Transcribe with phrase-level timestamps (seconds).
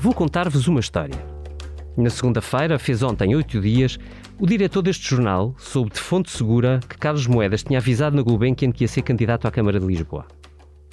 [0.00, 1.18] Vou contar-vos uma história.
[1.96, 3.98] Na segunda-feira, fez ontem oito dias,
[4.38, 8.70] o diretor deste jornal soube de fonte segura que Carlos Moedas tinha avisado na Gulbenkian
[8.70, 10.24] que ia ser candidato à Câmara de Lisboa.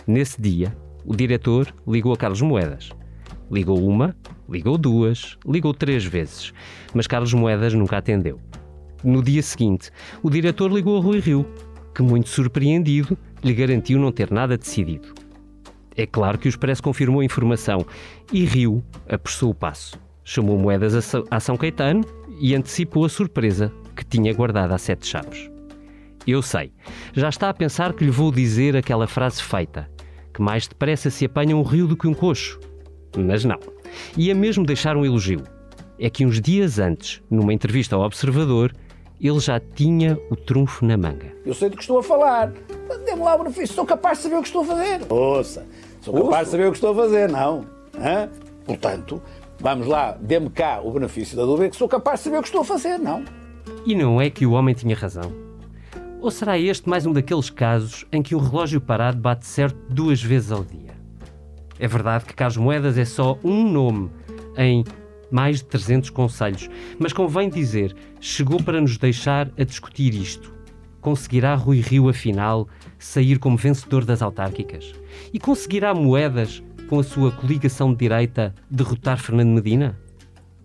[0.08, 0.76] Nesse dia,
[1.06, 2.90] o diretor ligou a Carlos Moedas.
[3.52, 4.16] Ligou uma,
[4.50, 6.52] ligou duas, ligou três vezes,
[6.92, 8.40] mas Carlos Moedas nunca atendeu.
[9.04, 9.92] No dia seguinte,
[10.24, 11.46] o diretor ligou a Rui Rio,
[11.94, 15.25] que, muito surpreendido, lhe garantiu não ter nada decidido.
[15.98, 17.86] É claro que o Expresso confirmou a informação
[18.32, 19.98] e Rio apressou o passo.
[20.24, 22.04] Chamou Moedas a São Caetano
[22.40, 25.50] e antecipou a surpresa que tinha guardado a sete chaves.
[26.28, 26.72] Eu sei,
[27.14, 29.90] já está a pensar que lhe vou dizer aquela frase feita,
[30.34, 32.60] que mais depressa se apanha um rio do que um coxo.
[33.16, 33.60] Mas não.
[34.18, 35.44] Ia mesmo deixar um elogio.
[36.00, 38.74] É que uns dias antes, numa entrevista ao Observador,
[39.20, 41.34] ele já tinha o trunfo na manga.
[41.46, 42.52] Eu sei do que estou a falar.
[43.06, 43.76] Dê-me lá o benefício.
[43.76, 45.02] Sou capaz de saber o que estou a fazer.
[45.10, 45.66] Ouça,
[46.02, 46.44] sou capaz Ouço.
[46.46, 47.66] de saber o que estou a fazer, não.
[47.98, 48.30] Hã?
[48.66, 49.22] Portanto,
[49.60, 52.48] vamos lá, dê-me cá o benefício da dúvida que sou capaz de saber o que
[52.48, 53.24] estou a fazer, não.
[53.86, 55.32] E não é que o homem tinha razão?
[56.20, 60.22] Ou será este mais um daqueles casos em que o relógio parado bate certo duas
[60.22, 60.96] vezes ao dia?
[61.80, 64.10] É verdade que Carlos Moedas é só um nome
[64.58, 64.84] em
[65.32, 70.54] mais de 300 conselhos, mas convém dizer, chegou para nos deixar a discutir isto.
[71.02, 74.94] Conseguirá Rui Rio, afinal, sair como vencedor das autárquicas?
[75.32, 80.00] E conseguirá Moedas, com a sua coligação de direita, derrotar Fernando Medina?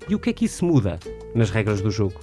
[0.09, 0.99] E o que é que isso muda
[1.35, 2.21] nas regras do jogo?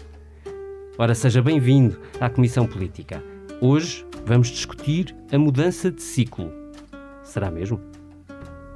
[0.97, 3.23] Ora, seja bem-vindo à Comissão Política.
[3.61, 6.51] Hoje vamos discutir a mudança de ciclo.
[7.23, 7.96] Será mesmo?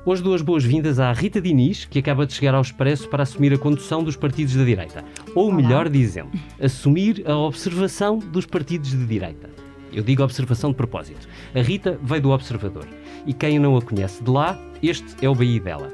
[0.04, 3.58] Hoje duas boas-vindas à Rita Diniz, que acaba de chegar ao Expresso para assumir a
[3.58, 5.06] condução dos partidos da direita.
[5.36, 5.56] Ou Olá.
[5.58, 9.48] melhor dizendo, assumir a observação dos partidos de direita.
[9.94, 11.30] Eu digo observação de propósito.
[11.54, 12.88] A Rita veio do Observador.
[13.28, 15.94] E quem não a conhece de lá, este é o BI dela.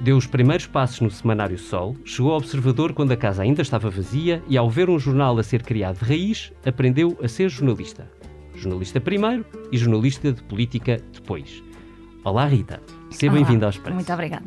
[0.00, 3.90] Deu os primeiros passos no Semanário Sol, chegou ao Observador quando a casa ainda estava
[3.90, 8.10] vazia e, ao ver um jornal a ser criado de raiz, aprendeu a ser jornalista.
[8.54, 11.62] Jornalista primeiro e jornalista de política depois.
[12.24, 12.80] Olá, Rita.
[13.16, 13.94] Seja bem-vinda ao Expresso.
[13.94, 14.44] Muito obrigada.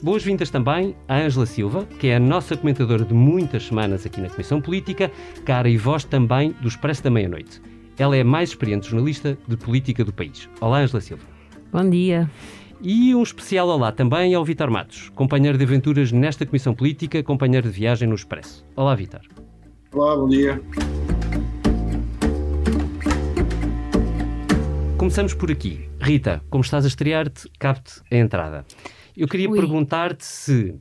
[0.00, 4.30] Boas-vindas também à Ângela Silva, que é a nossa comentadora de muitas semanas aqui na
[4.30, 5.10] Comissão Política,
[5.44, 7.60] cara e voz também do Expresso da Meia-Noite.
[7.98, 10.48] Ela é a mais experiente jornalista de política do país.
[10.60, 11.24] Olá, Ângela Silva.
[11.72, 12.30] Bom dia.
[12.80, 17.66] E um especial olá também ao Vitor Matos, companheiro de aventuras nesta Comissão Política, companheiro
[17.66, 18.64] de viagem no Expresso.
[18.76, 19.22] Olá, Vitor.
[19.92, 20.62] Olá, bom dia.
[24.96, 25.87] Começamos por aqui.
[26.00, 28.64] Rita, como estás a estrear-te, capte a entrada.
[29.16, 30.74] Eu queria perguntar-te se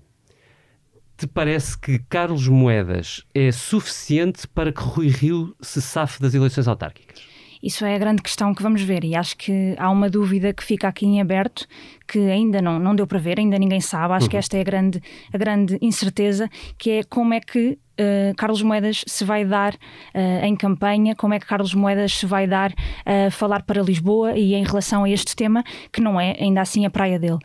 [1.18, 6.68] te parece que Carlos Moedas é suficiente para que Rui Rio se safe das eleições
[6.68, 7.26] autárquicas?
[7.62, 10.64] Isso é a grande questão que vamos ver e acho que há uma dúvida que
[10.64, 11.68] fica aqui em aberto
[12.08, 14.14] que ainda não, não deu para ver, ainda ninguém sabe.
[14.14, 14.30] Acho uhum.
[14.30, 15.02] que esta é a grande,
[15.34, 20.46] a grande incerteza, que é como é que Uh, Carlos Moedas se vai dar uh,
[20.46, 22.72] em campanha, como é que Carlos Moedas se vai dar
[23.04, 26.62] a uh, falar para Lisboa e em relação a este tema, que não é ainda
[26.62, 27.40] assim a praia dele.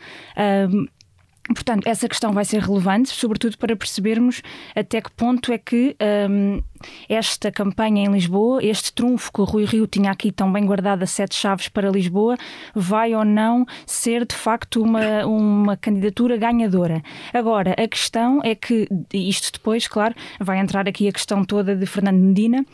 [1.49, 4.43] Portanto, essa questão vai ser relevante, sobretudo para percebermos
[4.77, 5.97] até que ponto é que
[6.31, 6.63] um,
[7.09, 11.03] esta campanha em Lisboa, este trunfo que o Rui Rio tinha aqui tão bem guardado
[11.03, 12.37] a sete chaves para Lisboa,
[12.75, 17.03] vai ou não ser de facto uma, uma candidatura ganhadora.
[17.35, 21.87] Agora, a questão é que, isto depois, claro, vai entrar aqui a questão toda de
[21.87, 22.65] Fernando Medina,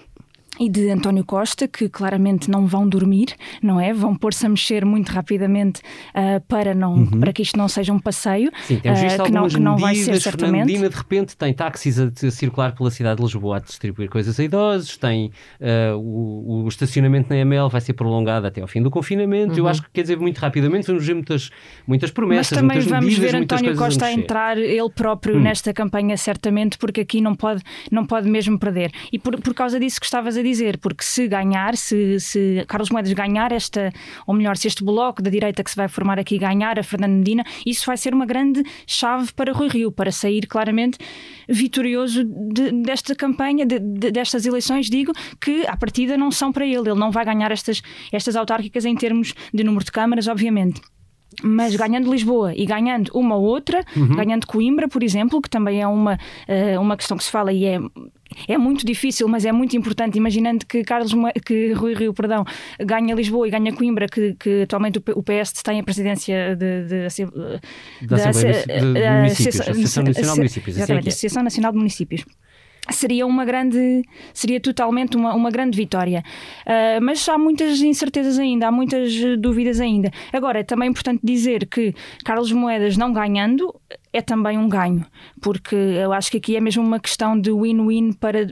[0.58, 3.92] e de António Costa, que claramente não vão dormir, não é?
[3.92, 5.80] Vão pôr-se a mexer muito rapidamente
[6.10, 7.20] uh, para, não, uhum.
[7.20, 8.50] para que isto não seja um passeio.
[8.64, 10.66] Sim, temos visto uh, que, não, que não vai ser certamente.
[10.66, 14.38] Fernandina, de repente, tem táxis a, a, circular pela cidade de Lisboa a distribuir coisas
[14.38, 15.30] a idosos, tem
[15.60, 19.52] uh, o, o, estacionamento na ML vai ser prolongado até ao fim do confinamento.
[19.52, 19.58] Uhum.
[19.58, 21.50] Eu acho que, quer dizer, muito rapidamente vamos ver muitas,
[21.86, 25.40] muitas promessas, Mas também vamos medidas, ver António Costa a, a entrar ele próprio hum.
[25.40, 28.90] nesta campanha, certamente, porque aqui não pode, não pode mesmo perder.
[29.12, 30.47] E por, por causa disso que estavas a dizer,
[30.78, 33.92] porque se ganhar, se, se Carlos Moedas ganhar esta,
[34.26, 37.12] ou melhor, se este bloco da direita que se vai formar aqui ganhar a Fernando
[37.18, 40.98] Medina, isso vai ser uma grande chave para Rui Rio, para sair claramente
[41.48, 46.66] vitorioso de, desta campanha, de, de, destas eleições, digo, que à partida não são para
[46.66, 46.90] ele.
[46.90, 50.80] Ele não vai ganhar estas, estas autárquicas em termos de número de câmaras, obviamente
[51.42, 54.16] mas ganhando Lisboa e ganhando uma outra, uhum.
[54.16, 57.64] ganhando Coimbra, por exemplo, que também é uma, uh, uma questão que se fala e
[57.64, 57.78] é,
[58.46, 61.12] é muito difícil, mas é muito importante, imaginando que Carlos
[61.44, 62.44] que Rui Rio, perdão,
[62.78, 67.08] ganha Lisboa e ganha Coimbra, que, que atualmente o PS tem a presidência de, de,
[67.08, 70.76] de, da Associação Nacional de Municípios.
[70.76, 72.24] Exatamente, Associação Nacional de Municípios
[72.90, 74.02] seria uma grande
[74.32, 76.22] seria totalmente uma, uma grande vitória.
[76.66, 80.10] Uh, mas há muitas incertezas ainda há muitas dúvidas ainda.
[80.32, 81.94] Agora é também importante dizer que
[82.24, 83.74] Carlos Moedas não ganhando
[84.12, 85.04] é também um ganho,
[85.40, 88.48] porque eu acho que aqui é mesmo uma questão de win-win para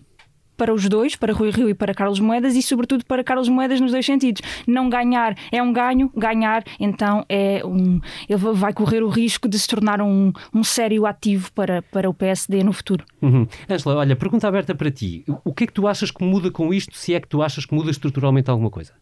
[0.57, 3.81] para os dois, para Rui Rio e para Carlos Moedas, e sobretudo para Carlos Moedas
[3.81, 4.43] nos dois sentidos.
[4.67, 8.01] Não ganhar é um ganho, ganhar então é um.
[8.29, 12.15] Ele vai correr o risco de se tornar um, um sério ativo para, para o
[12.15, 13.05] PSD no futuro.
[13.21, 13.47] Uhum.
[13.69, 15.25] Angela, olha, pergunta aberta para ti.
[15.45, 17.65] O que é que tu achas que muda com isto, se é que tu achas
[17.67, 18.93] que muda estruturalmente alguma coisa?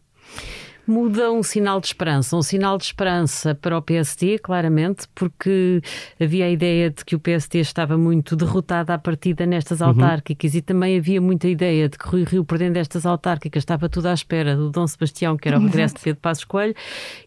[0.87, 2.35] Muda um sinal de esperança.
[2.35, 5.81] Um sinal de esperança para o PSD, claramente, porque
[6.19, 9.87] havia a ideia de que o PSD estava muito derrotado à partida nestas uhum.
[9.87, 14.07] autárquicas e também havia muita ideia de que Rui Rio, perdendo estas autárquicas, estava tudo
[14.07, 16.75] à espera do Dom Sebastião, que era o regresso de Pedro Passos Coelho.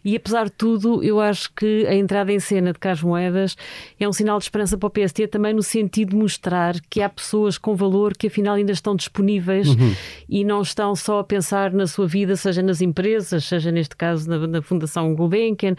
[0.04, 3.56] E apesar de tudo, eu acho que a entrada em cena de Carlos Moedas
[3.99, 7.08] é um sinal de esperança para o PSD também no sentido de mostrar que há
[7.08, 9.94] pessoas com valor que afinal ainda estão disponíveis uhum.
[10.28, 14.29] e não estão só a pensar na sua vida, seja nas empresas, seja neste caso
[14.29, 15.75] na, na Fundação Gulbenkian.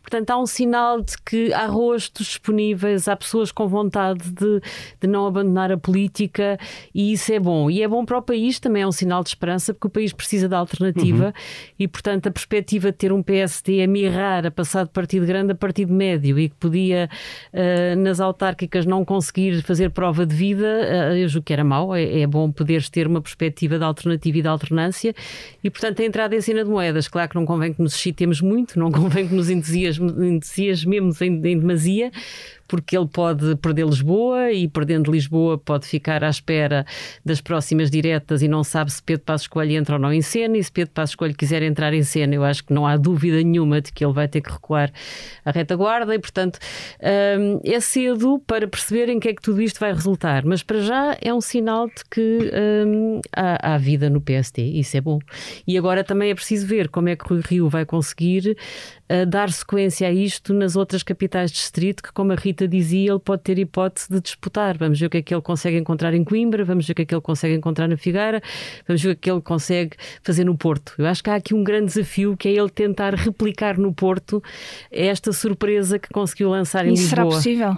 [0.00, 4.60] Portanto, há um sinal de que há rostos disponíveis, há pessoas com vontade de,
[5.00, 6.58] de não abandonar a política
[6.94, 7.70] e isso é bom.
[7.70, 10.12] E é bom para o país, também é um sinal de esperança, porque o país
[10.12, 11.32] precisa de alternativa uhum.
[11.78, 15.52] e, portanto, a perspectiva de ter um PSD a mirrar, a passar de partido grande
[15.52, 17.08] a partido médio e que podia,
[17.52, 21.94] uh, nas autárquicas, não conseguir fazer prova de vida, uh, eu julgo que era mau.
[21.94, 25.14] É, é bom poderes ter uma perspectiva de alternativa e de alternância
[25.62, 28.40] e, portanto, a entrada em cena de moedas, claro que não convém que nos excitemos
[28.40, 32.10] muito, não convém que nos entusiasmemos em, em demasia,
[32.66, 36.84] porque ele pode perder Lisboa e, perdendo Lisboa, pode ficar à espera
[37.24, 40.56] das próximas diretas e não sabe se Pedro Passos Coelho entra ou não em cena.
[40.56, 43.42] E se Pedro Passos Coelho quiser entrar em cena, eu acho que não há dúvida
[43.42, 44.92] nenhuma de que ele vai ter que recuar
[45.44, 46.58] a retaguarda e, portanto,
[47.38, 50.44] hum, é cedo para perceber em que é que tudo isto vai resultar.
[50.44, 52.50] Mas para já é um sinal de que
[52.86, 55.18] hum, há, há vida no PSD, isso é bom.
[55.66, 58.56] E agora também é preciso ver como é que o Rio vai conseguir
[59.10, 63.10] uh, dar sequência a isto nas outras capitais de distrito, que, como a Rita dizia,
[63.10, 64.76] ele pode ter hipótese de disputar.
[64.78, 67.02] Vamos ver o que é que ele consegue encontrar em Coimbra, vamos ver o que
[67.02, 68.42] é que ele consegue encontrar na Figueira,
[68.86, 70.94] vamos ver o que é que ele consegue fazer no Porto.
[70.98, 74.42] Eu acho que há aqui um grande desafio que é ele tentar replicar no Porto
[74.90, 77.16] esta surpresa que conseguiu lançar em Isso Lisboa.
[77.16, 77.76] será possível?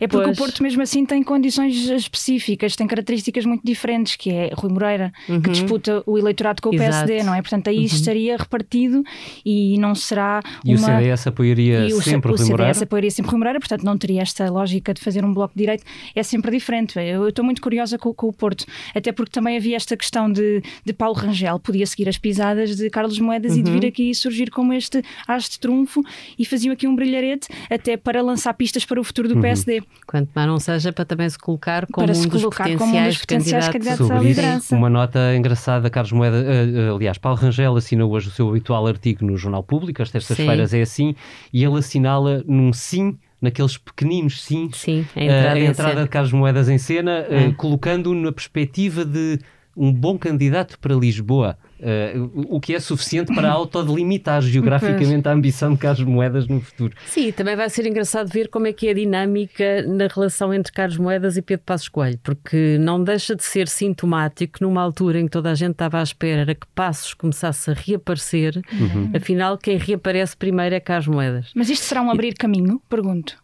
[0.00, 0.38] É porque pois.
[0.38, 5.12] o Porto, mesmo assim, tem condições específicas, tem características muito diferentes, que é Rui Moreira,
[5.28, 5.40] uhum.
[5.40, 7.06] que disputa o eleitorado com o Exato.
[7.06, 7.40] PSD, não é?
[7.40, 7.84] Portanto, aí uhum.
[7.84, 9.02] estaria repartido
[9.44, 10.40] e não será.
[10.64, 10.88] E uma...
[10.88, 12.70] o CDS apoiaria e sempre o, o Rui Moreira?
[12.70, 15.54] O CDS apoiaria sempre Rui Moreira, portanto, não teria esta lógica de fazer um bloco
[15.54, 15.84] de direito.
[16.14, 16.98] É sempre diferente.
[16.98, 18.64] Eu estou muito curiosa com, com, o Porto,
[18.94, 22.90] até porque também havia esta questão de, de Paulo Rangel, podia seguir as pisadas de
[22.90, 23.58] Carlos Moedas uhum.
[23.58, 23.88] e de vir uhum.
[23.88, 26.02] aqui surgir como este as de trunfo
[26.38, 29.40] e faziam aqui um brilharete até para lançar pistas para o futuro do uhum.
[29.42, 29.82] PSD.
[30.06, 33.04] Quanto mais não seja para também se colocar como, um, se dos colocar como um
[33.04, 34.74] dos potenciais candidatos, à liderança.
[34.74, 39.24] Uma nota engraçada, Carlos Moeda, uh, aliás, Paulo Rangel assina hoje o seu habitual artigo
[39.24, 40.10] no Jornal Público, às
[40.44, 41.14] terças-feiras é assim,
[41.52, 46.08] e ele assinala num sim naqueles pequeninos sim, sim a entrada, uh, a entrada de
[46.08, 49.38] Carlos Moedas em cena, uh, colocando-o na perspectiva de
[49.76, 51.58] um bom candidato para Lisboa.
[51.80, 56.94] Uh, o que é suficiente para autodelimitar geograficamente a ambição de Carlos Moedas no futuro.
[57.06, 60.72] Sim, também vai ser engraçado ver como é que é a dinâmica na relação entre
[60.72, 65.24] Carlos Moedas e Pedro Passos Coelho, porque não deixa de ser sintomático numa altura em
[65.26, 69.10] que toda a gente estava à espera que Passos começasse a reaparecer, uhum.
[69.14, 71.50] afinal quem reaparece primeiro é Carlos Moedas.
[71.54, 72.80] Mas isto será um abrir caminho?
[72.88, 73.36] Pergunto.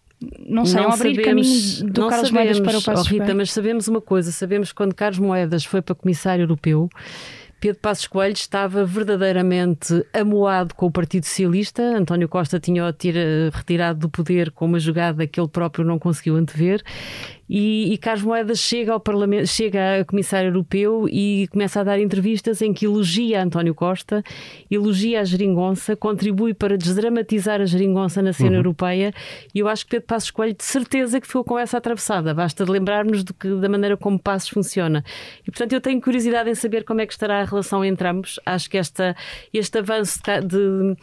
[0.46, 3.34] Não sei, não abrir sabemos, caminho do Carlos sabemos, Moedas para o Passos oh, Rita,
[3.34, 6.90] mas sabemos uma coisa, sabemos que quando Carlos Moedas foi para comissário europeu,
[7.60, 11.82] Pedro Passos Coelho estava verdadeiramente amoado com o Partido Socialista.
[11.82, 12.86] António Costa tinha o
[13.54, 16.82] retirado do poder com uma jogada que ele próprio não conseguiu antever
[17.52, 21.98] e, e Carlos Moedas chega ao Parlamento, chega a Comissário Europeu e começa a dar
[21.98, 24.22] entrevistas em que elogia António Costa,
[24.70, 28.56] elogia a geringonça, contribui para desdramatizar a geringonça na cena uhum.
[28.56, 29.12] europeia
[29.52, 32.32] e eu acho que Pedro Passos Coelho de certeza que ficou com essa atravessada.
[32.32, 35.02] Basta de lembrarmos do que, da maneira como Passos funciona.
[35.42, 38.38] E portanto eu tenho curiosidade em saber como é que estará a relação entre ambos.
[38.46, 39.16] Acho que esta,
[39.52, 40.96] este avanço de,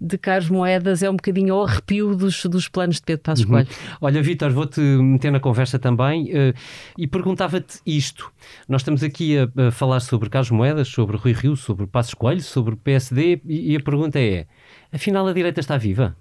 [0.00, 3.52] de Carlos Moedas é um bocadinho ao arrepio dos, dos planos de Pedro Passos uhum.
[3.52, 3.68] Coelho.
[4.00, 6.54] Olha, Vítor, vou-te meter na conversa também também uh,
[6.96, 8.32] e perguntava-te isto.
[8.68, 12.42] Nós estamos aqui a, a, falar sobre Carlos Moedas, sobre Rui Rio, sobre Passos Coelho,
[12.42, 14.46] sobre PSD e, e a pergunta é:
[14.90, 16.16] afinal a direita está viva?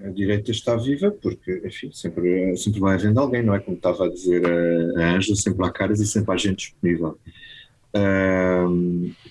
[0.00, 3.58] A direita está viva porque, enfim, sempre, sempre vai havendo alguém, não é?
[3.58, 7.18] Como estava a dizer a Ângela, sempre há caras e sempre há gente disponível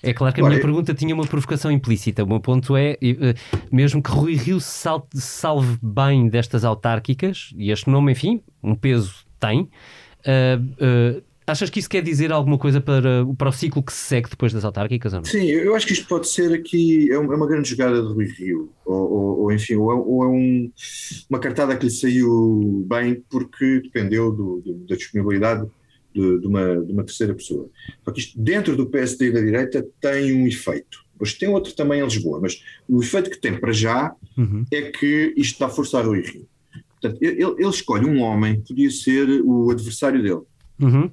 [0.03, 2.23] é claro que a minha pergunta tinha uma provocação implícita.
[2.23, 3.33] O meu ponto é, eh,
[3.71, 9.25] mesmo que Rui Rio se salve bem destas autárquicas, e este nome, enfim, um peso
[9.39, 13.93] tem, uh, uh, Achas que isso quer dizer alguma coisa para, para o ciclo que
[13.93, 15.25] se segue depois das autárquicas ou não?
[15.25, 18.69] Sim, eu acho que isto pode ser aqui, é uma grande jogada de Rui Rio,
[18.83, 20.69] ou, ou, ou enfim, ou é, ou é um,
[21.29, 25.65] uma cartada que lhe saiu bem porque dependeu do, do, da disponibilidade
[26.19, 27.69] de, de, uma, de uma terceira pessoa.
[28.15, 31.05] Isto dentro do PSD e da direita tem um efeito.
[31.13, 34.65] Depois tem outro também em Lisboa, mas o efeito que tem para já uhum.
[34.71, 36.47] é que isto está a forçar Rui Rio.
[36.99, 40.41] Portanto, ele, ele escolhe um homem que podia ser o adversário dele.
[40.79, 41.11] Uhum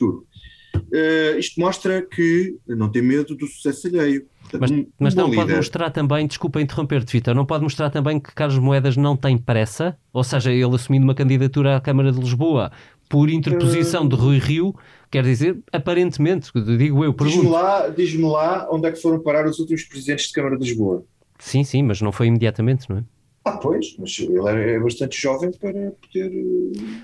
[0.00, 0.26] futuro.
[0.74, 4.26] Uh, isto mostra que não tem medo do sucesso alheio.
[4.58, 8.34] Mas, um, mas não pode mostrar também, desculpa interromper-te, Vitor, não pode mostrar também que
[8.34, 12.72] Carlos Moedas não tem pressa, ou seja, ele assumindo uma candidatura à Câmara de Lisboa
[13.08, 14.74] por interposição uh, de Rui Rio,
[15.10, 17.40] quer dizer, aparentemente, digo eu, pergunto.
[17.40, 20.64] Diz-me lá, diz lá onde é que foram parar os últimos presidentes de Câmara de
[20.64, 21.04] Lisboa.
[21.38, 23.04] Sim, sim, mas não foi imediatamente, não é?
[23.42, 26.30] Ah, pois, mas ele é bastante jovem para poder.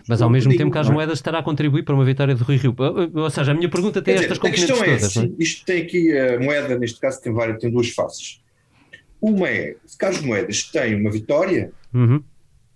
[0.07, 0.93] Mas ao mesmo tempo que as é?
[0.93, 2.75] moedas estará a contribuir para uma vitória de Rui Rio.
[3.15, 4.83] Ou seja, a minha pergunta tem estas componentes todas.
[4.83, 5.31] A questão é, é?
[5.39, 8.43] isto tem aqui, a moeda, neste caso, tem, várias, tem duas faces.
[9.21, 12.23] Uma é, se Carlos Moedas tem uma vitória, uhum.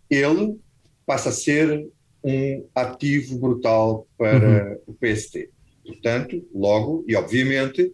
[0.09, 0.59] ele
[1.05, 1.87] passa a ser
[2.25, 4.95] um ativo brutal para uhum.
[4.95, 5.51] o PST.
[5.85, 7.93] Portanto, logo, e obviamente,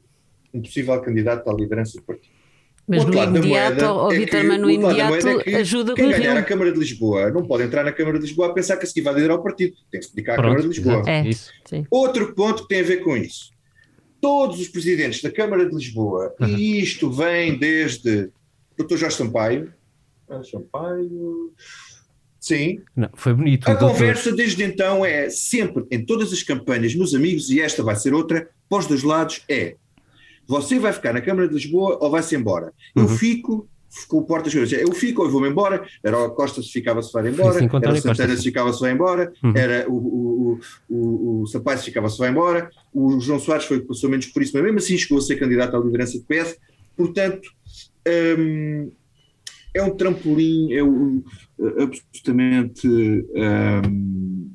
[0.55, 2.36] um possível candidato à liderança do partido.
[2.89, 6.41] Mas no imediato, o é Vitor, mas no imediato é ajuda quem ganhar Rio.
[6.41, 8.87] a Câmara de Lisboa não pode entrar na Câmara de Lisboa a pensar que a
[8.87, 9.77] seguir vai liderar o partido.
[9.91, 11.03] Tem que se dedicar à Câmara de Lisboa.
[11.07, 11.23] É,
[11.91, 13.51] Outro ponto que tem a ver com isso.
[14.21, 16.49] Todos os presidentes da Câmara de Lisboa, uhum.
[16.49, 18.31] e isto vem desde
[18.79, 18.97] Dr.
[18.97, 19.73] Jorge Sampaio,
[20.29, 21.53] ah, Sampaio,
[22.47, 22.81] Sim.
[22.95, 23.69] Não, foi bonito.
[23.69, 27.97] A conversa desde então é sempre, em todas as campanhas, nos amigos, e esta vai
[27.97, 29.75] ser outra, pós dois lados, é
[30.47, 32.73] você vai ficar na Câmara de Lisboa ou vai-se embora?
[32.97, 33.03] Uhum.
[33.03, 33.69] Eu fico
[34.09, 37.29] com o porta eu fico ou vou-me embora, era o Costa se ficava se vai
[37.29, 39.53] embora, sim, era o Santana se ficava se vai embora, uhum.
[39.57, 43.81] era o, o, o, o Sampaio se ficava se vai embora, o João Soares foi
[43.81, 46.59] passou menos por isso, mas mesmo assim chegou a ser candidato à liderança do PS,
[46.95, 47.49] portanto
[48.39, 48.91] hum,
[49.73, 51.23] é um trampolim, é um,
[51.79, 54.51] absolutamente hum,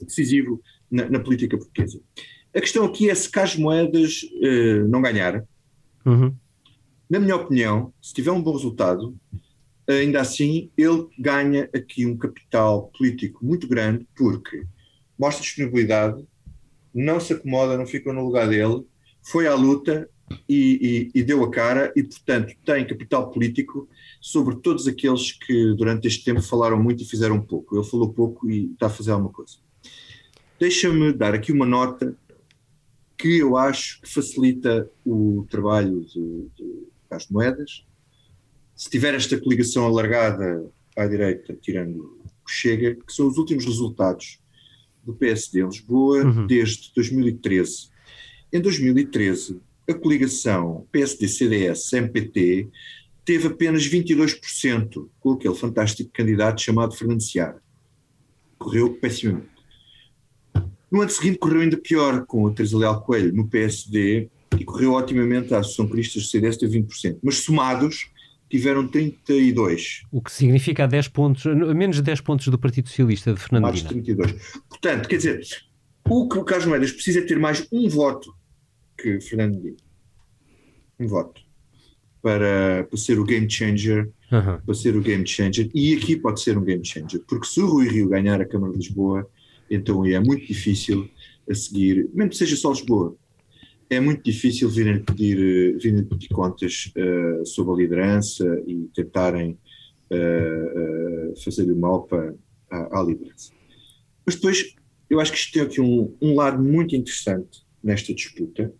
[0.00, 2.00] decisivo na, na política portuguesa.
[2.54, 5.44] A questão aqui é se Carlos Moedas uh, não ganhar,
[6.04, 6.34] uhum.
[7.08, 9.16] na minha opinião, se tiver um bom resultado,
[9.86, 14.64] ainda assim ele ganha aqui um capital político muito grande porque
[15.18, 16.24] mostra disponibilidade,
[16.94, 18.84] não se acomoda, não fica no lugar dele,
[19.22, 20.08] foi à luta
[20.48, 23.88] e, e, e, deu a cara e, portanto, tem capital político
[24.20, 27.76] sobre todos aqueles que durante este tempo falaram muito e fizeram pouco.
[27.76, 29.56] Ele falou pouco e está a fazer alguma coisa.
[30.58, 32.16] Deixa-me dar aqui uma nota
[33.20, 36.48] que eu acho que facilita o trabalho de
[37.08, 37.84] Carlos Moedas.
[38.74, 44.40] Se tiver esta coligação alargada à direita, tirando o Chega, que são os últimos resultados
[45.04, 46.46] do PSD em Lisboa uhum.
[46.46, 47.90] desde 2013.
[48.50, 52.68] Em 2013, a coligação PSD-CDS-MPT
[53.22, 57.62] teve apenas 22% com aquele fantástico candidato chamado Fernando Seara.
[58.58, 59.59] Correu pessimamente.
[60.90, 64.28] No ano seguinte correu ainda pior com a Teresa Leal Coelho no PSD
[64.58, 68.10] e correu otimamente à Associação Cristas do CDS teve 20%, mas somados
[68.50, 70.02] tiveram 32.
[70.10, 73.76] O que significa 10 pontos, menos de 10 pontos do Partido Socialista de Fernando Mais
[73.76, 74.60] de 32.
[74.68, 75.40] Portanto, quer dizer,
[76.08, 78.34] o que o Carlos Moedas precisa é ter mais um voto
[78.98, 79.76] que Fernando Medina.
[80.98, 81.40] Um voto.
[82.20, 84.60] Para, para ser o game changer, uhum.
[84.60, 87.66] para ser o game changer, e aqui pode ser um game changer, porque se o
[87.66, 89.26] Rui Rio ganhar a Câmara de Lisboa,
[89.70, 91.08] então é muito difícil
[91.48, 93.16] a seguir, mesmo que seja só Lisboa,
[93.90, 99.58] é muito difícil virem pedir, virem pedir contas uh, sobre a liderança e tentarem
[100.10, 102.34] uh, uh, fazer o mal para,
[102.70, 103.52] à, à, liderança.
[104.24, 104.76] Mas depois,
[105.10, 108.72] eu acho que isto tem aqui um, um lado muito interessante nesta disputa,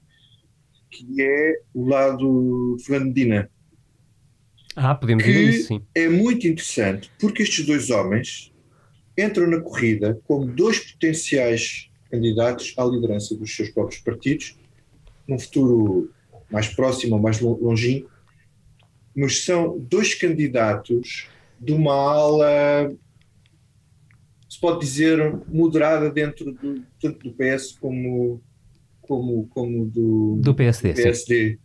[0.89, 3.51] que é o lado de Fernando Medina.
[4.77, 5.83] Ah, podemos dizer isso, sim.
[5.93, 8.50] É muito interessante, porque estes dois homens
[9.21, 14.57] entram na corrida como dois potenciais candidatos à liderança dos seus próprios partidos,
[15.27, 16.11] num futuro
[16.51, 18.11] mais próximo ou mais longínquo,
[19.15, 21.29] mas são dois candidatos
[21.61, 22.93] de uma ala,
[24.49, 28.43] se pode dizer, moderada dentro do, tanto do PS como,
[29.01, 30.93] como, como do, do PSD.
[30.93, 31.59] Do PSD.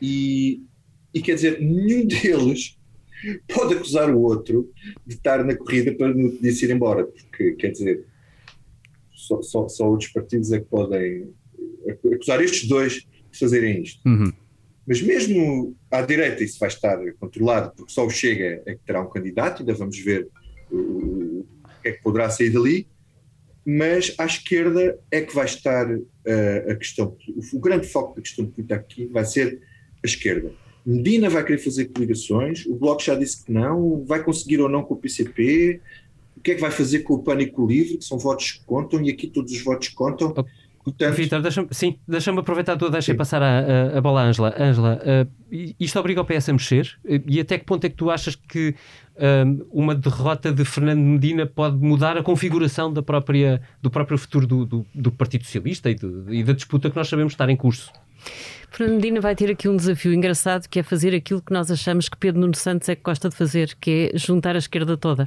[0.00, 0.62] E,
[1.14, 2.78] e quer dizer, nenhum deles
[3.52, 4.70] pode acusar o outro
[5.06, 8.04] de estar na corrida para não ir embora, porque quer dizer,
[9.12, 11.30] só, só, só outros partidos é que podem
[12.12, 14.06] acusar estes dois de fazerem isto.
[14.06, 14.32] Uhum.
[14.86, 19.02] Mas mesmo à direita isso vai estar controlado, porque só o Chega é que terá
[19.02, 20.28] um candidato, ainda vamos ver
[20.70, 21.44] o,
[21.82, 22.86] que é que poderá sair dali.
[23.64, 28.22] mas à esquerda é que vai estar uh, a questão, o, o, grande foco da
[28.22, 29.60] questão política aqui vai ser
[30.04, 30.52] a esquerda.
[30.86, 34.84] Medina vai querer fazer coligações, o Bloco já disse que não, vai conseguir ou não
[34.84, 35.80] com o PCP,
[36.36, 39.02] o que é que vai fazer com o Pânico Livre, que são votos que contam,
[39.02, 40.32] e aqui todos os votos contam.
[40.84, 41.16] Portanto...
[41.16, 44.24] Vitor, deixa sim, deixa-me aproveitar a tua deixa e passar a, a, a, bola à
[44.26, 44.54] Ângela.
[44.56, 45.28] Ângela, uh,
[45.80, 46.96] isto obriga o PS a mexer?
[47.26, 48.68] E até que ponto é que tu achas que
[49.16, 54.46] uh, uma derrota de Fernando Medina pode mudar a configuração da própria, do próprio futuro
[54.46, 57.56] do, do, do Partido Socialista e, do, e da disputa que nós sabemos estar em
[57.56, 57.92] curso?
[58.70, 62.16] Fernandina vai ter aqui um desafio engraçado que é fazer aquilo que nós achamos que
[62.16, 65.26] Pedro Nuno Santos é que gosta de fazer, que é juntar a esquerda toda.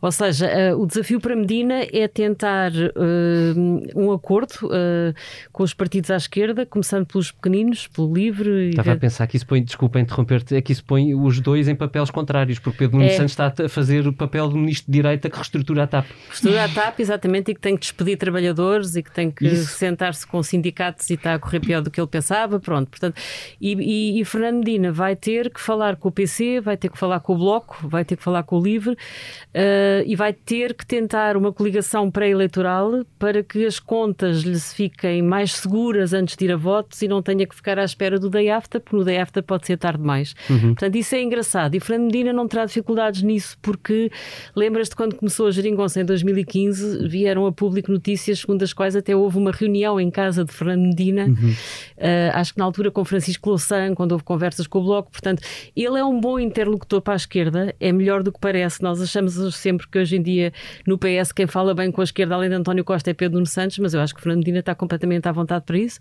[0.00, 5.14] Ou seja, uh, o desafio para Medina é tentar uh, um acordo uh,
[5.52, 8.70] com os partidos à esquerda, começando pelos pequeninos, pelo LIVRE.
[8.70, 11.74] Estava a pensar que isso põe, desculpa interromper-te, é que isso põe os dois em
[11.74, 13.16] papéis contrários, porque Pedro Nuno é.
[13.16, 16.06] Santos está a fazer o papel do ministro de Direita que reestrutura a TAP.
[16.28, 20.26] Reestrutura a TAP, exatamente, e que tem que despedir trabalhadores e que tem que sentar-se
[20.26, 22.60] com sindicatos e está a correr pior do que ele pensava.
[22.66, 23.16] Pronto portanto,
[23.60, 26.98] e, e, e Fernando Medina vai ter que falar com o PC, vai ter que
[26.98, 30.74] falar com o Bloco, vai ter que falar com o Livre uh, e vai ter
[30.74, 36.44] que tentar uma coligação pré-eleitoral para que as contas lhe fiquem mais seguras antes de
[36.46, 39.04] ir a votos e não tenha que ficar à espera do day after, porque no
[39.04, 40.34] day after pode ser tarde demais.
[40.50, 40.74] Uhum.
[40.74, 41.76] Portanto, isso é engraçado.
[41.76, 44.10] E Fernando Medina não terá dificuldades nisso, porque
[44.56, 49.14] lembras-te quando começou a Geringonça em 2015, vieram a público notícias segundo as quais até
[49.14, 51.50] houve uma reunião em casa de Fernando Medina, uhum.
[51.50, 55.10] uh, acho que na altura com Francisco Louçã, quando houve conversas com o Bloco.
[55.10, 55.42] Portanto,
[55.76, 58.82] ele é um bom interlocutor para a esquerda, é melhor do que parece.
[58.82, 60.52] Nós achamos sempre que hoje em dia
[60.86, 63.46] no PS quem fala bem com a esquerda, além de António Costa, é Pedro Nuno
[63.46, 65.98] Santos, mas eu acho que Fernando Medina está completamente à vontade para isso.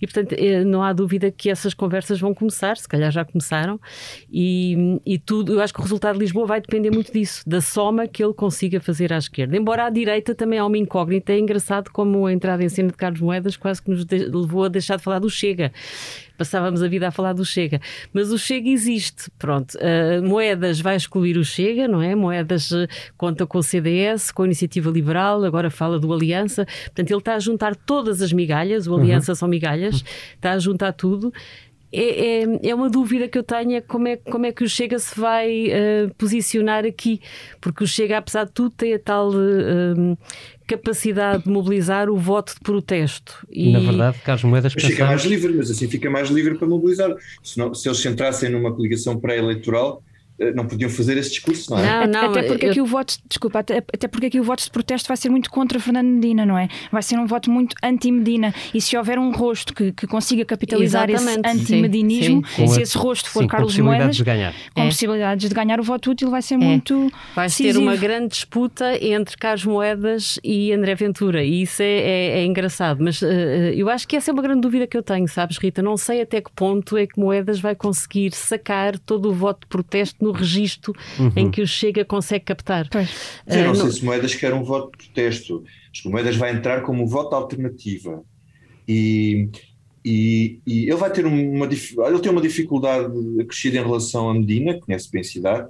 [0.00, 3.78] E, portanto, eh, não há dúvida que essas conversas vão começar, se calhar já começaram,
[4.32, 7.60] e, e tudo, eu acho que o resultado de Lisboa vai depender muito disso, da
[7.60, 9.56] soma que ele consiga fazer à esquerda.
[9.56, 12.96] Embora à direita também há uma incógnita, é engraçado como a entrada em cena de
[12.96, 15.72] Carlos Moedas quase que nos levou a deixar de falar do Chega
[16.36, 17.80] passávamos a vida a falar do Chega.
[18.12, 19.76] Mas o Chega existe, pronto.
[19.76, 22.14] Uh, Moedas vai excluir o Chega, não é?
[22.14, 26.64] Moedas uh, conta com o CDS, com a Iniciativa Liberal, agora fala do Aliança.
[26.84, 29.36] Portanto, ele está a juntar todas as migalhas, o Aliança uhum.
[29.36, 30.04] são migalhas,
[30.36, 31.32] está a juntar tudo.
[31.90, 34.68] É, é, é, uma dúvida que eu tenho é como é, como é que o
[34.68, 37.20] Chega se vai uh, posicionar aqui,
[37.60, 40.18] porque o Chega, apesar de tudo, tem a tal uh,
[40.66, 43.46] capacidade de mobilizar o voto de protesto.
[43.50, 43.72] E...
[43.72, 47.14] Na verdade, Carlos Moedas mas fica mais livre, mas assim fica mais livre para mobilizar.
[47.42, 50.02] Se, não, se eles se entrassem numa coligação pré-eleitoral,
[50.54, 52.06] não podiam fazer esse discurso, não é?
[52.06, 52.70] Não, não, até porque eu...
[52.70, 55.50] aqui o voto, desculpa, até, até porque aqui o voto de protesto vai ser muito
[55.50, 56.68] contra Fernando Medina, não é?
[56.92, 58.54] Vai ser um voto muito anti-Medina.
[58.72, 61.48] E se houver um rosto que, que consiga capitalizar Exatamente.
[61.48, 64.54] esse anti-medinismo, se esse rosto for sim, Carlos com Moedas, de ganhar.
[64.74, 64.86] com é.
[64.86, 66.58] possibilidades de ganhar o voto útil, vai ser é.
[66.58, 67.10] muito.
[67.34, 67.80] Vai decisivo.
[67.80, 72.44] ter uma grande disputa entre Carlos Moedas e André Ventura, e isso é, é, é
[72.44, 73.02] engraçado.
[73.02, 73.26] Mas uh,
[73.74, 75.82] eu acho que essa é uma grande dúvida que eu tenho, sabes, Rita?
[75.82, 79.66] Não sei até que ponto é que Moedas vai conseguir sacar todo o voto de
[79.66, 81.32] protesto no registro uhum.
[81.34, 82.88] em que o Chega consegue captar.
[82.88, 83.08] Pois.
[83.48, 83.92] Sim, não uh, sei no...
[83.92, 85.64] se Moedas quer um voto de protesto.
[85.92, 88.22] Acho que Moedas vai entrar como um voto alternativa.
[88.86, 89.48] E,
[90.04, 94.78] e, e, ele vai ter uma ele tem uma dificuldade acrescida em relação à Medina,
[94.78, 95.68] conhece bem a cidade.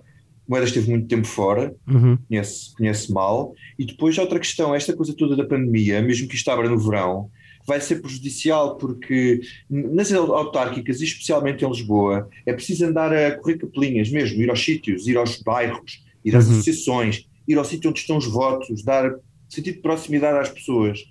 [0.49, 2.17] Moedas esteve muito tempo fora, uhum.
[2.27, 3.53] conhece, conhece mal.
[3.79, 7.31] E depois outra questão, esta coisa toda da pandemia, mesmo que isto abra no verão,
[7.69, 14.11] vai ser prejudicial porque nas autárquicas, especialmente em Lisboa, é preciso andar a correr capelinhas
[14.11, 16.53] mesmo, ir aos sítios, ir aos bairros, ir às uhum.
[16.53, 19.15] associações, ir ao sítio onde estão os votos, dar
[19.51, 21.05] sentido de proximidade às pessoas.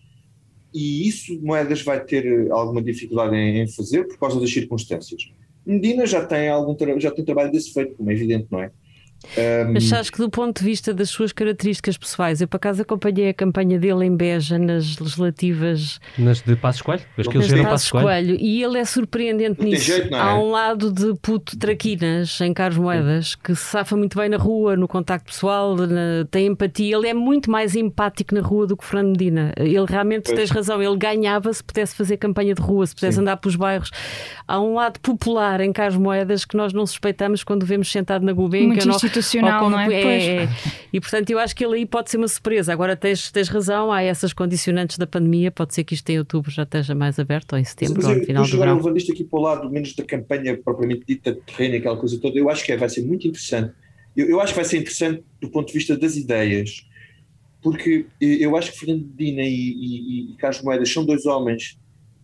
[0.74, 5.32] E isso Moedas vai ter alguma dificuldade em, em fazer por causa das circunstâncias.
[5.64, 8.72] Medina já tem algum já tem trabalho desse feito, como é evidente, não é?
[9.38, 9.74] Um...
[9.74, 13.30] Mas sabes que do ponto de vista das suas características pessoais, eu por acaso acompanhei
[13.30, 16.00] a campanha dele em Beja nas legislativas.
[16.18, 17.04] Nas de Passos Coelho?
[17.18, 18.38] As que ele Passos Coelho.
[18.40, 19.86] E ele é surpreendente não nisso.
[19.86, 20.20] Jeito, é?
[20.20, 24.38] Há um lado de puto traquinas em Carlos Moedas que se safa muito bem na
[24.38, 26.26] rua, no contacto pessoal, na...
[26.30, 26.96] tem empatia.
[26.96, 29.54] Ele é muito mais empático na rua do que Fernando Medina.
[29.58, 30.38] Ele realmente, pois.
[30.38, 33.22] tens razão, ele ganhava se pudesse fazer campanha de rua, se pudesse Sim.
[33.22, 33.92] andar pelos bairros.
[34.48, 38.32] Há um lado popular em Carlos Moedas que nós não suspeitamos quando vemos sentado na
[38.32, 39.94] Gulbenkian institucional, não é?
[39.94, 40.50] é, é?
[40.92, 42.72] E portanto eu acho que ele aí pode ser uma surpresa.
[42.72, 46.52] Agora tens, tens razão, há essas condicionantes da pandemia, pode ser que isto em outubro
[46.52, 48.76] já esteja mais aberto, ou em setembro, ou no final do verão.
[48.78, 52.38] levando isto aqui para o lado, menos da campanha propriamente dita, terreno, aquela coisa toda,
[52.38, 53.74] eu acho que é, vai ser muito interessante.
[54.16, 56.86] Eu, eu acho que vai ser interessante do ponto de vista das ideias,
[57.62, 61.78] porque eu acho que Fernando Dina e, e, e Carlos Moedas são dois homens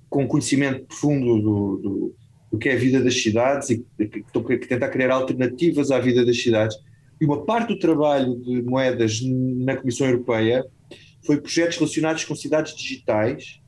[0.09, 2.15] com conhecimento profundo do, do
[2.53, 4.23] do que é a vida das cidades e que,
[4.67, 6.77] tentar criar alternativas à vida das cidades.
[7.19, 10.63] E uma parte do trabalho de moedas na Comissão Europeia
[11.25, 13.59] foi projetos relacionados com cidades digitais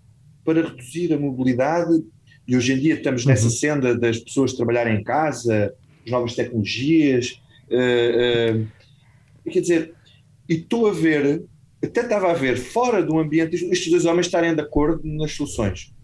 [0.43, 2.03] para reduzir a mobilidade
[2.47, 3.49] e hoje em dia estamos nessa uhum.
[3.49, 5.73] senda das pessoas trabalharem em casa,
[6.05, 7.41] as novas tecnologias.
[7.67, 8.61] Uh,
[9.47, 9.95] uh, quer dizer,
[10.47, 11.43] e estou a ver,
[11.83, 15.94] até estava a ver, fora do ambiente, estes dois homens estarem de acordo nas soluções.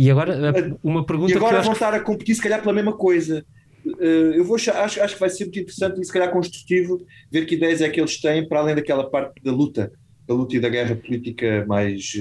[0.00, 0.34] E agora,
[0.82, 1.30] uma pergunta.
[1.30, 3.44] E agora vão estar a competir, se calhar, pela mesma coisa.
[3.84, 7.44] Uh, eu vou acho, acho que vai ser muito interessante e, se calhar, construtivo ver
[7.44, 9.92] que ideias é que eles têm para além daquela parte da luta,
[10.26, 12.14] da luta e da guerra política mais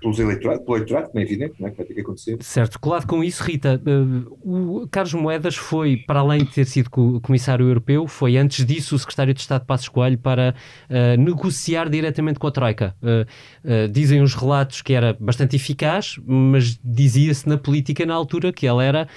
[0.00, 1.70] pelos eleitorado, pelo eleitorado, como é evidente, não é?
[1.70, 2.36] que vai ter que acontecer.
[2.40, 6.90] Certo, colado com isso, Rita, uh, o Carlos Moedas foi, para além de ter sido
[7.20, 10.54] comissário europeu, foi antes disso o secretário de Estado Passos Coelho para
[10.88, 12.96] uh, negociar diretamente com a Troika.
[13.02, 18.66] Uh, dizem os relatos que era bastante eficaz, mas dizia-se na política na altura que
[18.66, 19.08] ela era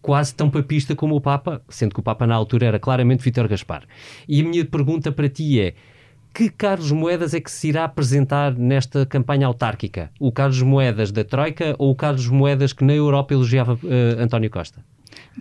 [0.00, 3.48] quase tão papista como o Papa, sendo que o Papa na altura era claramente Vítor
[3.48, 3.84] Gaspar.
[4.28, 5.74] E a minha pergunta para ti é,
[6.34, 10.10] que Carlos Moedas é que se irá apresentar nesta campanha autárquica?
[10.18, 14.50] O Carlos Moedas da Troika ou o Carlos Moedas que na Europa elogiava uh, António
[14.50, 14.84] Costa?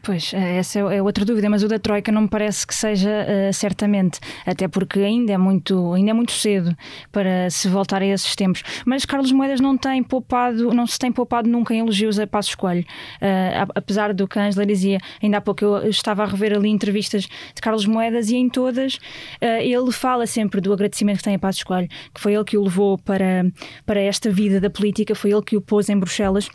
[0.01, 2.73] Pois, eh, essa é, é outra dúvida, mas o da Troika não me parece que
[2.73, 6.75] seja uh, certamente, até porque ainda é, muito, ainda é muito cedo
[7.11, 8.63] para se voltar a esses tempos.
[8.85, 12.55] Mas Carlos Moedas não tem poupado, não se tem poupado nunca em elogios a Passos
[12.55, 12.83] Coelho.
[13.21, 16.69] Uh, apesar do que a Angela dizia, ainda há pouco eu estava a rever ali
[16.69, 21.35] entrevistas de Carlos Moedas e em todas uh, ele fala sempre do agradecimento que tem
[21.35, 23.45] a Passos Coelho, que foi ele que o levou para,
[23.85, 26.49] para esta vida da política, foi ele que o pôs em Bruxelas.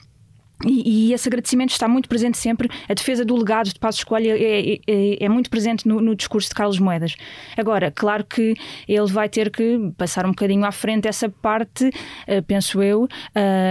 [0.66, 2.68] E, e, esse agradecimento está muito presente sempre.
[2.88, 6.16] A defesa do legado de Passos Coelho é, é, é, é muito presente no, no,
[6.16, 7.14] discurso de Carlos Moedas.
[7.56, 8.56] Agora, claro que
[8.88, 13.08] ele vai ter que passar um bocadinho à frente essa parte, uh, penso eu, uh,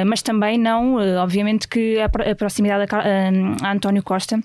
[0.06, 4.42] mas também não, uh, obviamente, que a, a proximidade a, a António Costa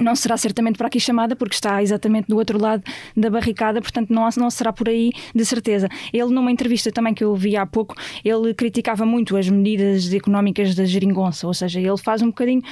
[0.00, 2.82] não será certamente para aqui chamada, porque está exatamente do outro lado
[3.16, 5.88] da barricada, portanto não, não será por aí de certeza.
[6.12, 7.94] Ele, numa entrevista também que eu vi há pouco,
[8.24, 12.62] ele criticava muito as medidas económicas da geringonça, ou seja, ele faz um bocadinho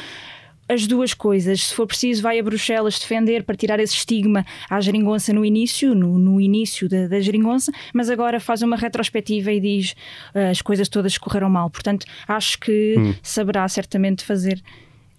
[0.68, 1.64] as duas coisas.
[1.64, 5.94] Se for preciso, vai a Bruxelas defender para tirar esse estigma à geringonça no início,
[5.94, 9.94] no, no início da, da geringonça, mas agora faz uma retrospectiva e diz
[10.34, 11.68] uh, as coisas todas correram mal.
[11.70, 13.14] Portanto, acho que hum.
[13.22, 14.62] saberá certamente fazer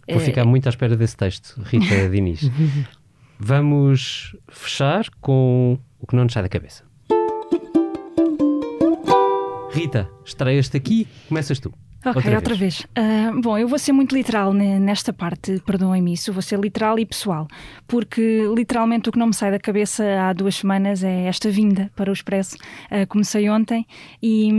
[0.08, 0.46] Vou ficar é.
[0.46, 2.50] muito à espera desse texto, Rita Diniz.
[3.40, 6.84] Vamos fechar com o que não nos sai da cabeça.
[9.72, 11.74] Rita, estreias-te aqui, começas tu.
[12.06, 12.86] Ok, outra, outra vez.
[12.96, 13.34] vez.
[13.36, 17.06] Uh, bom, eu vou ser muito literal nesta parte, perdoem-me isso, vou ser literal e
[17.06, 17.48] pessoal,
[17.88, 21.92] porque literalmente o que não me sai da cabeça há duas semanas é esta vinda
[21.96, 22.58] para o Expresso.
[22.92, 23.88] Uh, comecei ontem
[24.22, 24.50] e,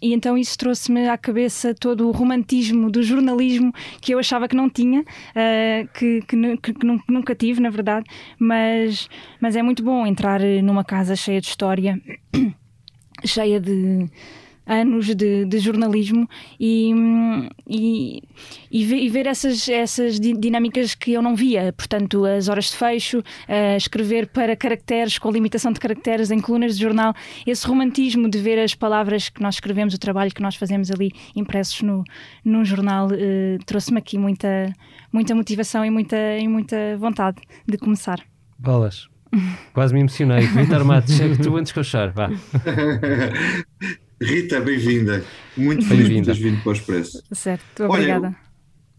[0.00, 4.54] e então isso trouxe-me à cabeça todo o romantismo do jornalismo que eu achava que
[4.54, 8.06] não tinha, uh, que, que, que, que, nunca tive, na verdade,
[8.38, 9.08] mas,
[9.40, 12.00] mas é muito bom entrar numa casa cheia de história,
[13.24, 14.08] cheia de
[14.66, 16.92] anos de, de jornalismo e,
[17.66, 18.22] e,
[18.70, 21.72] e, ver essas, essas dinâmicas que eu não via.
[21.72, 26.76] Portanto, as horas de fecho, uh, escrever para caracteres, com limitação de caracteres em colunas
[26.76, 27.14] de jornal,
[27.46, 31.10] esse romantismo de ver as palavras que nós escrevemos, o trabalho que nós fazemos ali
[31.34, 32.04] impressos no,
[32.44, 34.72] no jornal, uh, trouxe-me aqui muita,
[35.12, 38.20] muita motivação e muita, e muita vontade de começar.
[38.58, 39.08] Bolas.
[39.72, 40.46] Quase me emocionei.
[40.46, 42.12] Vitor Matos, chega tu antes que eu chore.
[42.14, 42.28] Vá.
[44.22, 45.24] Rita, bem-vinda.
[45.56, 47.22] Muito feliz por teres vindo para o Expresso.
[47.32, 48.28] Certo, obrigada.
[48.28, 48.36] Olha,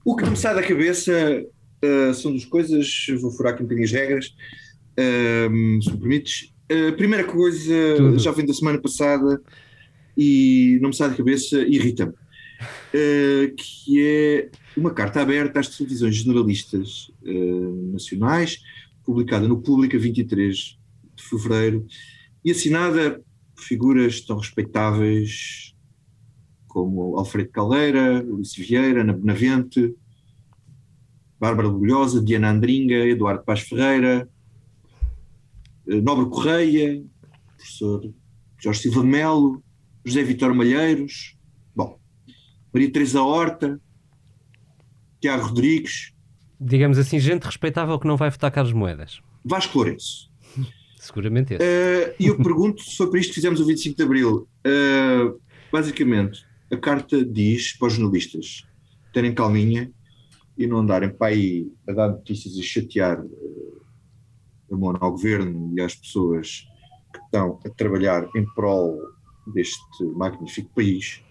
[0.04, 1.12] o que me sai da cabeça
[1.84, 4.36] uh, são duas coisas, vou furar aqui um bocadinho as regras,
[5.00, 6.54] uh, se me permites.
[6.70, 8.20] A uh, primeira coisa, Tudo.
[8.20, 9.42] já vem da semana passada
[10.18, 12.14] e não me sai da cabeça, irrita-me,
[12.94, 17.12] eh, que é uma carta aberta às televisões generalistas
[17.92, 18.60] nacionais,
[19.04, 20.78] publicada no Pública 23
[21.16, 21.88] de fevereiro
[22.46, 23.20] e assinada
[23.64, 25.74] figuras tão respeitáveis
[26.68, 29.96] como Alfredo Caldeira, Luís Vieira, Ana Benavente,
[31.40, 34.28] Bárbara Bulhosa, Diana Andringa, Eduardo Paz Ferreira,
[35.88, 37.04] eh, Nobre Correia,
[37.56, 38.14] professor
[38.58, 39.64] Jorge Silva Melo,
[40.06, 41.38] José Vitor Malheiros,
[41.76, 42.00] bom,
[42.74, 43.80] Maria Teresa Horta,
[45.22, 46.14] Tiago Rodrigues.
[46.60, 49.22] Digamos assim, gente respeitável que não vai votar Carlos Moedas.
[49.46, 50.33] Vasco Lourenço.
[51.04, 51.64] Seguramente esse.
[51.64, 54.48] Uh, e eu pergunto para isto que fizemos o 25 de Abril.
[54.66, 55.38] Uh,
[55.70, 58.66] basicamente, a carta diz para os jornalistas
[59.14, 59.92] terem calminha
[60.58, 63.82] e não andarem para aí a dar notícias e chatear uh,
[64.72, 66.66] a mão ao governo e às pessoas
[67.12, 68.98] que estão a trabalhar em prol
[69.54, 71.22] deste magnífico país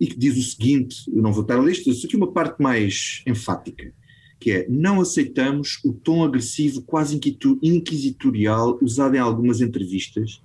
[0.00, 2.62] e que diz o seguinte, eu não vou estar a ler isto, aqui uma parte
[2.62, 3.92] mais enfática
[4.38, 7.18] que é não aceitamos o tom agressivo, quase
[7.62, 10.42] inquisitorial, usado em algumas entrevistas,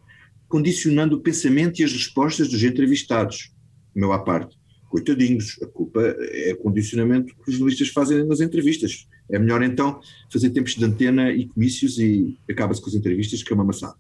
[0.48, 3.52] condicionando o pensamento e as respostas dos entrevistados,
[3.96, 4.58] meu à parte.
[4.90, 9.08] Coitadinhos, a culpa é o condicionamento que os jornalistas fazem nas entrevistas.
[9.30, 13.54] É melhor então fazer tempos de antena e comícios e acaba-se com as entrevistas, que
[13.54, 13.94] é uma maçã.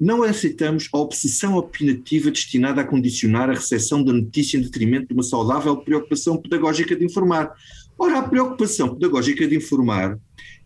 [0.00, 5.12] Não aceitamos a obsessão opinativa destinada a condicionar a recepção da notícia em detrimento de
[5.12, 7.54] uma saudável preocupação pedagógica de informar.
[8.02, 10.18] Ora, a preocupação pedagógica de informar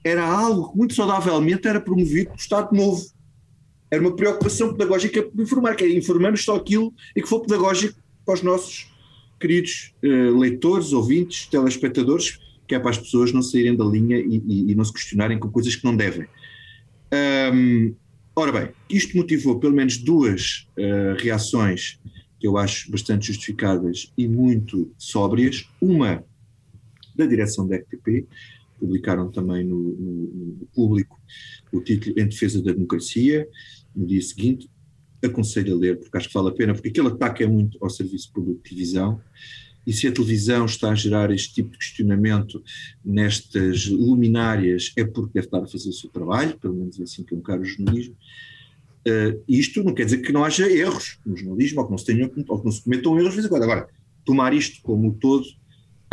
[0.05, 3.05] era algo que muito saudavelmente era promovido pelo Estado Novo.
[3.91, 7.99] Era uma preocupação pedagógica de informar, que é informamos só aquilo e que for pedagógico
[8.25, 8.87] para os nossos
[9.41, 14.41] queridos uh, leitores, ouvintes, telespectadores, que é para as pessoas não saírem da linha e,
[14.47, 16.29] e, e não se questionarem com coisas que não devem.
[18.37, 21.99] Ora bem, isto motivou pelo menos duas uh, reações
[22.39, 25.69] que eu acho bastante justificadas e muito sóbrias.
[25.81, 26.25] Uma
[27.15, 28.27] da direção da RTP,
[28.79, 31.19] publicaram também no, no, no, público
[31.73, 33.49] o título Em Defesa da Democracia,
[33.95, 34.69] no dia seguinte.
[35.23, 37.89] Aconselho a ler, porque acho que vale a pena, porque aquele ataque é muito ao
[37.89, 39.21] serviço público de televisão.
[39.87, 42.63] E se a televisão está a gerar este tipo de questionamento
[43.05, 47.23] nestas luminárias, é porque deve estar a fazer o seu trabalho, pelo menos é assim
[47.23, 48.17] que eu encaro o jornalismo.
[49.07, 52.07] Uh, isto não quer dizer que não haja erros no jornalismo, ou que não se,
[52.07, 53.63] tenham, ou que não se cometam erros de vez em quando.
[53.65, 53.89] Agora,
[54.25, 55.45] tomar isto como um todo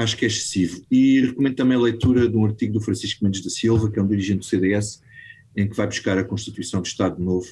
[0.01, 0.85] acho que é excessivo.
[0.91, 4.01] E recomendo também a leitura de um artigo do Francisco Mendes da Silva, que é
[4.01, 5.01] um dirigente do CDS,
[5.55, 7.49] em que vai buscar a Constituição do Estado Novo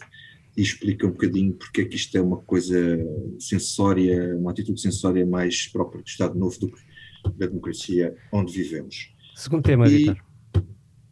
[0.55, 2.75] e explica um bocadinho porque é que isto é uma coisa
[3.39, 6.81] sensória, uma atitude sensória mais própria do Estado Novo do que
[7.37, 9.13] da democracia onde vivemos.
[9.35, 10.15] Segundo tema, e.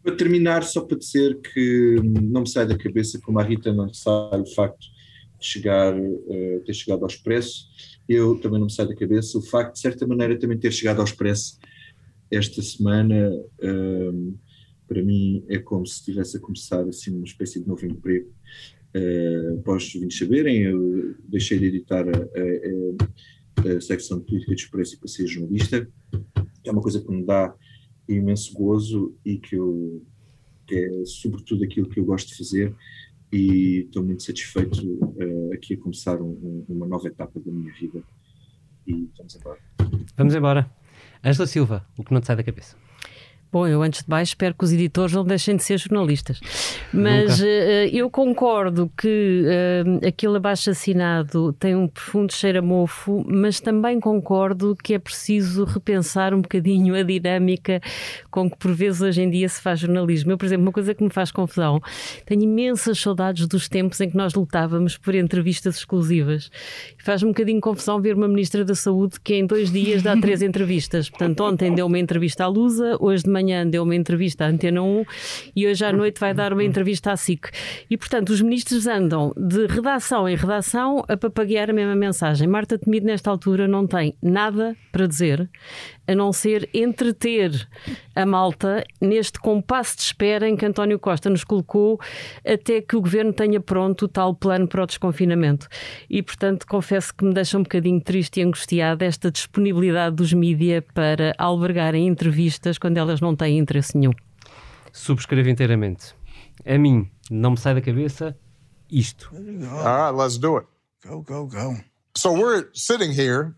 [0.04, 3.94] Para terminar, só para dizer que não me sai da cabeça, como a Rita não
[3.94, 4.80] sai o facto
[5.38, 7.68] de chegar, uh, ter chegado ao Expresso,
[8.08, 11.00] eu também não me sai da cabeça o facto de, certa maneira, também ter chegado
[11.00, 11.60] ao Expresso
[12.32, 14.36] esta semana, um,
[14.88, 18.30] para mim é como se estivesse a começar assim uma espécie de novo emprego.
[18.96, 24.62] Uh, após saberem, eu deixei de editar a, a, a, a secção de política de
[24.62, 25.88] Expresso e passei jornalista,
[26.64, 27.54] é uma coisa que me dá
[28.08, 30.02] imenso gozo e que, eu,
[30.66, 32.74] que é sobretudo aquilo que eu gosto de fazer
[33.32, 37.74] e estou muito satisfeito uh, aqui a começar um, um, uma nova etapa da minha
[37.74, 38.02] vida
[38.88, 39.60] e vamos embora.
[40.16, 40.72] Vamos embora.
[41.24, 42.78] Angela Silva, o que não te sai da cabeça?
[43.52, 46.40] Bom, eu antes de mais espero que os editores não deixem de ser jornalistas.
[46.94, 47.46] Mas uh,
[47.92, 54.00] eu concordo que uh, aquele abaixo assinado tem um profundo cheiro a mofo, mas também
[54.00, 57.82] concordo que é preciso repensar um bocadinho a dinâmica
[58.30, 60.32] com que por vezes hoje em dia se faz jornalismo.
[60.32, 61.82] Eu, por exemplo, uma coisa que me faz confusão,
[62.26, 66.52] tenho imensas saudades dos tempos em que nós lutávamos por entrevistas exclusivas.
[67.04, 70.42] Faz-me um bocadinho confusão ver uma Ministra da Saúde que em dois dias dá três
[70.44, 71.10] entrevistas.
[71.10, 74.82] Portanto, ontem deu uma entrevista à Lusa, hoje de manhã deu uma entrevista à Antena
[74.82, 75.06] 1
[75.56, 77.50] e hoje à noite vai dar uma entrevista à SIC.
[77.90, 82.48] E, portanto, os ministros andam de redação em redação a papaguear a mesma mensagem.
[82.48, 85.50] Marta Temido, nesta altura, não tem nada para dizer
[86.08, 87.68] a não ser entreter
[88.16, 92.00] a malta neste compasso de espera em que António Costa nos colocou
[92.46, 95.68] até que o governo tenha pronto o tal plano para o desconfinamento.
[96.10, 100.84] E, portanto, confesso que me deixa um bocadinho triste e angustiada esta disponibilidade dos mídia
[100.94, 104.14] para albergarem entrevistas quando elas não têm interesse nenhum.
[104.94, 106.16] Subscrevo inteiramente.
[106.66, 108.36] A mim não me sai da cabeça
[108.90, 109.30] isto.
[109.34, 110.68] All right, let's do it.
[111.06, 111.78] Go, go, go.
[112.16, 113.54] So we're sitting here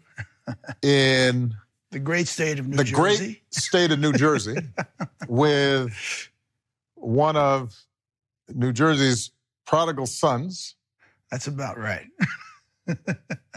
[0.82, 1.54] in
[1.92, 2.98] the great state of New the Jersey.
[2.98, 4.56] The great state of New Jersey
[5.28, 6.30] with
[6.96, 7.76] one of
[8.54, 9.32] New Jersey's
[9.66, 10.76] prodigal sons.
[11.32, 12.08] That's about right.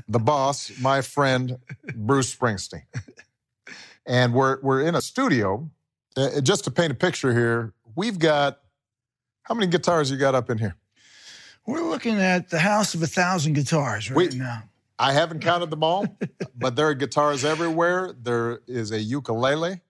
[0.08, 1.58] the boss, my friend
[1.94, 2.84] Bruce Springsteen.
[4.06, 5.70] And we're we're in a studio.
[6.16, 8.60] Uh, just to paint a picture here, we've got
[9.44, 10.76] how many guitars you got up in here?
[11.66, 14.64] We're looking at the house of a thousand guitars right we, now.
[15.02, 16.06] I haven't counted them all,
[16.54, 18.12] but there are guitars everywhere.
[18.12, 19.80] There is a ukulele,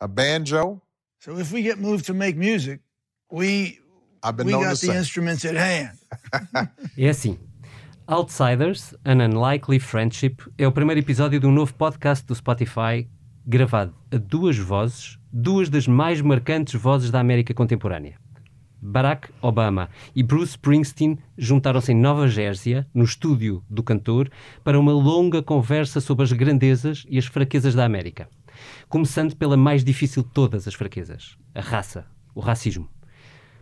[0.00, 0.82] a banjo.
[1.18, 2.80] So if we get moved to make music,
[3.28, 3.80] we
[4.22, 5.98] I've been we got the instruments at hand.
[6.96, 7.38] é assim.
[8.06, 13.08] Outsiders, An Unlikely Friendship é o primeiro episódio de um novo podcast do Spotify
[13.44, 18.16] gravado a duas vozes, duas das mais marcantes vozes da América contemporânea.
[18.82, 24.30] Barack Obama e Bruce Springsteen juntaram-se em Nova Jersey, no estúdio do cantor,
[24.64, 28.28] para uma longa conversa sobre as grandezas e as fraquezas da América.
[28.88, 32.88] Começando pela mais difícil de todas as fraquezas, a raça, o racismo.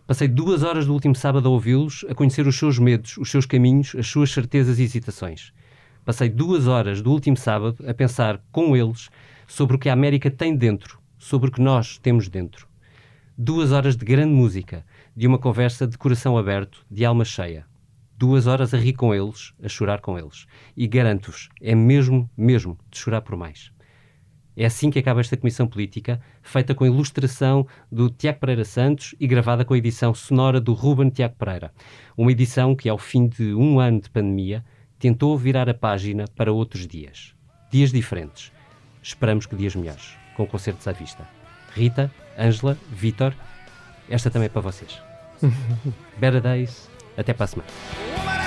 [0.07, 3.45] Passei duas horas do último sábado a ouvi-los, a conhecer os seus medos, os seus
[3.45, 5.53] caminhos, as suas certezas e hesitações.
[6.03, 9.09] Passei duas horas do último sábado a pensar com eles
[9.45, 12.67] sobre o que a América tem dentro, sobre o que nós temos dentro.
[13.37, 14.83] Duas horas de grande música,
[15.15, 17.65] de uma conversa de coração aberto, de alma cheia.
[18.19, 20.45] duas horas a rir com eles, a chorar com eles.
[20.75, 23.71] E garanto-vos, é mesmo, mesmo de chorar por mais.
[24.57, 29.25] É assim que acaba esta comissão política, feita com ilustração do Tiago Pereira Santos e
[29.25, 31.71] gravada com a edição sonora do Ruben Tiago Pereira.
[32.17, 34.65] Uma edição que, ao fim de um ano de pandemia,
[34.99, 37.33] tentou virar a página para outros dias.
[37.71, 38.51] Dias diferentes.
[39.01, 41.25] Esperamos que dias melhores, com concertos à vista.
[41.73, 43.33] Rita, Ângela, Vitor,
[44.09, 45.01] esta também é para vocês.
[46.17, 48.38] Better Days, até para a semana.